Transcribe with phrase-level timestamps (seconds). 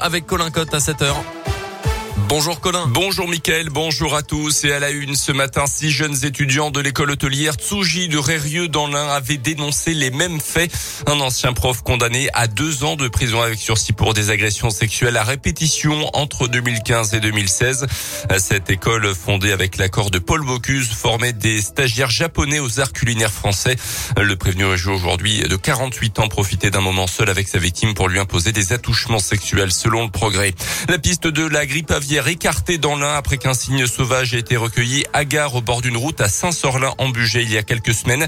[0.00, 1.37] avec Colin Cotte à 7h.
[2.26, 2.86] Bonjour Colin.
[2.88, 4.64] Bonjour Mickaël, bonjour à tous.
[4.64, 8.68] Et à la une, ce matin, six jeunes étudiants de l'école hôtelière Tsuji de Rérieux
[8.68, 10.72] dans l'Ain avaient dénoncé les mêmes faits.
[11.06, 15.16] Un ancien prof condamné à deux ans de prison avec sursis pour des agressions sexuelles
[15.16, 17.86] à répétition entre 2015 et 2016.
[18.38, 23.32] Cette école, fondée avec l'accord de Paul Bocuse, formait des stagiaires japonais aux arts culinaires
[23.32, 23.76] français.
[24.20, 28.18] Le prévenu aujourd'hui de 48 ans profitait d'un moment seul avec sa victime pour lui
[28.18, 30.52] imposer des attouchements sexuels selon le progrès.
[30.88, 34.56] La piste de la grippe aviaire écarté dans l'Ain après qu'un signe sauvage ait été
[34.56, 37.92] recueilli à gare au bord d'une route à Saint-Sorlin en Bugey il y a quelques
[37.92, 38.26] semaines.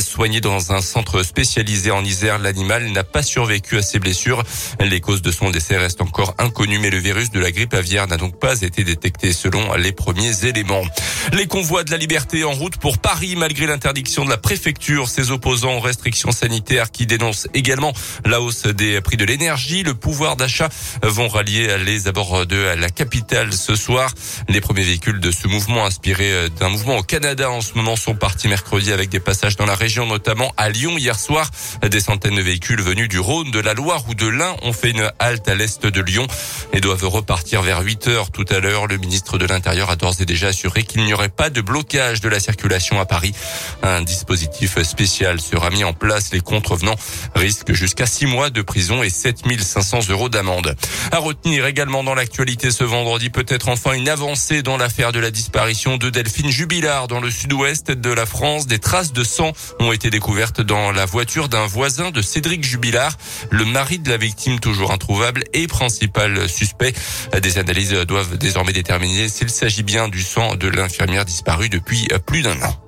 [0.00, 4.42] Soigné dans un centre spécialisé en Isère, l'animal n'a pas survécu à ses blessures.
[4.80, 8.06] Les causes de son décès restent encore inconnues, mais le virus de la grippe aviaire
[8.06, 10.84] n'a donc pas été détecté selon les premiers éléments.
[11.32, 15.08] Les convois de la liberté en route pour Paris malgré l'interdiction de la préfecture.
[15.08, 17.94] Ses opposants aux restrictions sanitaires qui dénoncent également
[18.26, 20.68] la hausse des prix de l'énergie, le pouvoir d'achat
[21.02, 24.12] vont rallier les abords de la capitale ce soir.
[24.48, 27.96] Les premiers véhicules de ce mouvement inspiré euh, d'un mouvement au Canada en ce moment
[27.96, 31.48] sont partis mercredi avec des passages dans la région, notamment à Lyon hier soir.
[31.88, 34.90] Des centaines de véhicules venus du Rhône, de la Loire ou de l'Ain ont fait
[34.90, 36.26] une halte à l'est de Lyon
[36.72, 38.86] et doivent repartir vers 8 heures tout à l'heure.
[38.86, 42.20] Le ministre de l'Intérieur a d'ores et déjà assuré qu'il n'y aurait pas de blocage
[42.20, 43.32] de la circulation à Paris.
[43.82, 46.32] Un dispositif spécial sera mis en place.
[46.32, 46.96] Les contrevenants
[47.34, 50.74] risquent jusqu'à 6 mois de prison et 7500 euros d'amende.
[51.12, 55.30] À retenir également dans l'actualité ce vendredi peut-être enfin une avancée dans l'affaire de la
[55.30, 58.66] disparition de Delphine Jubilard dans le sud-ouest de la France.
[58.66, 63.16] Des traces de sang ont été découvertes dans la voiture d'un voisin de Cédric Jubilard,
[63.50, 66.94] le mari de la victime toujours introuvable et principal suspect.
[67.40, 72.42] Des analyses doivent désormais déterminer s'il s'agit bien du sang de l'infirmière disparue depuis plus
[72.42, 72.81] d'un an.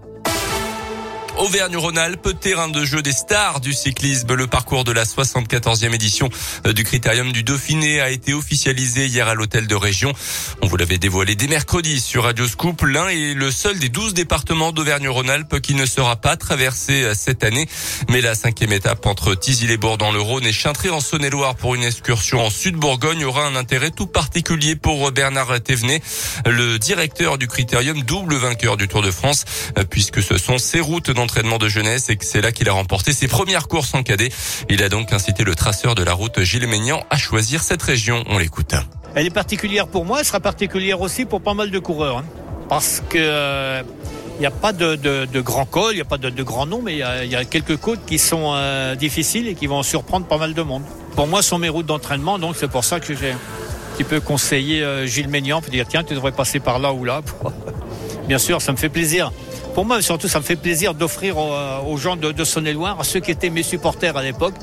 [1.44, 4.32] Auvergne-Rhône-Alpes, terrain de jeu des stars du cyclisme.
[4.32, 6.30] Le parcours de la 74e édition
[6.66, 10.14] euh, du Critérium du Dauphiné a été officialisé hier à l'hôtel de région.
[10.62, 12.80] On vous l'avait dévoilé dès mercredi sur Radio Scoop.
[12.80, 17.44] L'un est le seul des 12 départements d'Auvergne-Rhône-Alpes qui ne sera pas traversé euh, cette
[17.44, 17.68] année.
[18.08, 21.84] Mais la cinquième étape entre Tizy-les-Bourgs dans le Rhône et Chintré en Saône-et-Loire pour une
[21.84, 26.00] excursion en Sud-Bourgogne aura un intérêt tout particulier pour Bernard Thévenet,
[26.46, 29.44] le directeur du Critérium, double vainqueur du Tour de France,
[29.76, 32.72] euh, puisque ce sont ses routes dans de jeunesse et que c'est là qu'il a
[32.72, 34.30] remporté ses premières courses en cadet.
[34.68, 38.22] Il a donc incité le traceur de la route Gilles Ménian à choisir cette région.
[38.28, 38.74] On l'écoute.
[39.16, 42.18] Elle est particulière pour moi, elle sera particulière aussi pour pas mal de coureurs.
[42.18, 42.24] Hein.
[42.68, 43.82] parce que il euh,
[44.38, 46.82] n'y a pas de, de, grands cols, il n'y a pas de, de grands noms,
[46.82, 50.38] mais il y, a, quelques côtes qui sont euh, difficiles et qui vont surprendre pas
[50.38, 50.82] mal de monde.
[51.16, 53.38] Pour moi, ce sont mes routes d'entraînement, donc c'est pour ça que j'ai un
[53.96, 57.04] petit peu conseillé euh, Gilles Ménian pour dire tiens, tu devrais passer par là ou
[57.04, 57.22] là.
[58.28, 59.30] Bien sûr, ça me fait plaisir
[59.74, 63.18] pour moi, surtout, ça me fait plaisir d'offrir aux, gens de, de Saône-et-Loire, à ceux
[63.18, 64.54] qui étaient mes supporters à l'époque,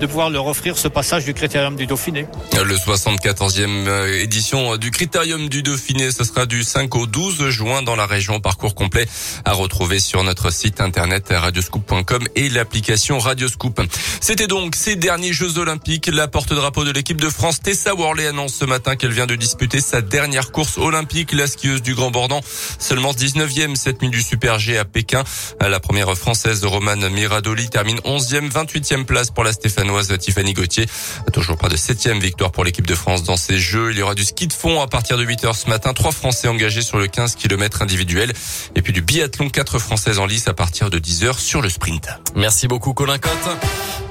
[0.00, 2.26] de pouvoir leur offrir ce passage du Critérium du Dauphiné.
[2.52, 7.82] Le 74e euh, édition du Critérium du Dauphiné, ce sera du 5 au 12 juin
[7.82, 8.40] dans la région.
[8.40, 9.06] Parcours complet
[9.44, 13.80] à retrouver sur notre site internet radioscoop.com et l'application Radioscoop.
[14.20, 16.08] C'était donc ces derniers Jeux Olympiques.
[16.12, 19.80] La porte-drapeau de l'équipe de France, Tessa Worley, annonce ce matin qu'elle vient de disputer
[19.80, 21.32] sa dernière course olympique.
[21.32, 22.40] La skieuse du Grand Bornand,
[22.78, 25.24] seulement 19e cette minute du Super G à Pékin.
[25.60, 29.87] La première française, Romane Miradoli, termine 11e, 28e place pour la Stéphane
[30.18, 30.86] Tiffany Gauthier.
[31.32, 33.90] Toujours pas de septième victoire pour l'équipe de France dans ces Jeux.
[33.92, 35.92] Il y aura du ski de fond à partir de 8 heures ce matin.
[35.92, 38.32] Trois Français engagés sur le 15 km individuel.
[38.74, 41.68] Et puis du biathlon, quatre Françaises en lice à partir de 10 heures sur le
[41.68, 42.08] sprint.
[42.34, 43.32] Merci beaucoup Colin Cotte.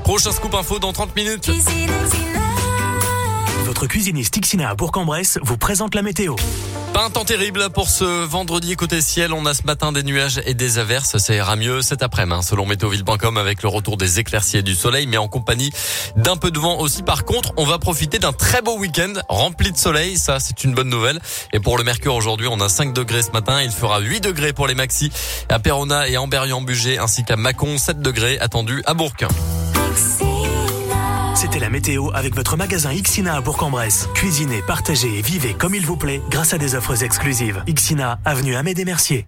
[0.04, 1.50] Prochain scoop info dans 30 minutes.
[3.66, 6.36] Votre cuisiniste Xina à Bourg-en-Bresse vous présente la météo.
[6.94, 9.34] Pas un temps terrible pour ce vendredi côté ciel.
[9.34, 11.18] On a ce matin des nuages et des averses.
[11.18, 14.74] Ça ira mieux cet après-midi, hein, selon météoville.com, avec le retour des éclaircies et du
[14.74, 15.72] soleil, mais en compagnie
[16.16, 17.04] d'un peu de vent aussi.
[17.04, 20.18] Par contre, on va profiter d'un très beau week-end rempli de soleil.
[20.18, 21.20] Ça, c'est une bonne nouvelle.
[21.54, 23.62] Et pour le mercure aujourd'hui, on a 5 degrés ce matin.
[23.62, 25.12] Il fera 8 degrés pour les maxi
[25.50, 29.14] à Perona et à Amberieu-en-Bugey, ainsi qu'à Mâcon, 7 degrés attendus à Bourg.
[31.40, 34.10] C'était la météo avec votre magasin Ixina à Bourg-en-Bresse.
[34.16, 37.64] Cuisinez, partagez et vivez comme il vous plaît grâce à des offres exclusives.
[37.68, 39.28] Ixina, avenue Amédée Mercier.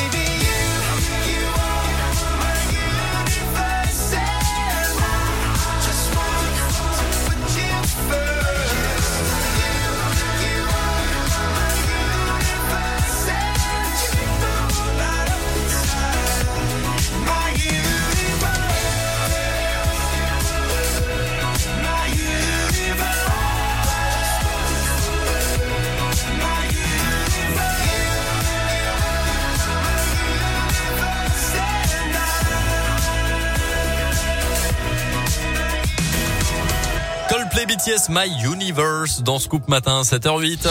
[37.71, 40.67] BTS My Universe dans Scoop Matin 7h08.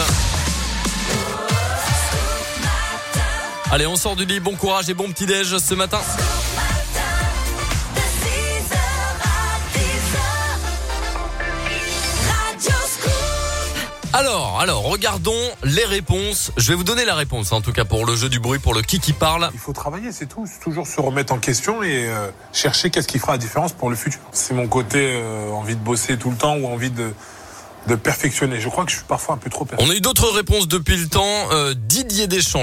[3.71, 4.39] Allez, on sort du lit.
[4.39, 5.97] Bon courage et bon petit déj ce matin.
[14.21, 15.33] Alors, alors, regardons
[15.63, 16.51] les réponses.
[16.55, 18.75] Je vais vous donner la réponse, en tout cas pour le jeu du bruit, pour
[18.75, 19.49] le qui qui parle.
[19.51, 20.47] Il faut travailler, c'est tout.
[20.61, 23.95] Toujours se remettre en question et euh, chercher qu'est-ce qui fera la différence pour le
[23.95, 24.19] futur.
[24.31, 27.11] C'est mon côté euh, envie de bosser tout le temps ou envie de,
[27.87, 28.59] de perfectionner.
[28.59, 29.91] Je crois que je suis parfois un peu trop perfectionniste.
[29.91, 31.47] On a eu d'autres réponses depuis le temps.
[31.51, 32.59] Euh, Didier Deschamps.